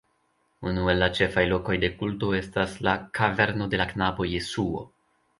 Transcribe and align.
Unu 0.69 0.85
el 0.93 0.99
la 1.01 1.09
ĉefaj 1.17 1.41
lokoj 1.49 1.75
de 1.83 1.91
kulto 1.99 2.29
estas 2.37 2.73
la 2.87 2.95
"kaverno 3.19 3.67
de 3.75 3.81
la 3.83 3.87
knabo 3.93 4.27
Jesuo". 4.33 4.83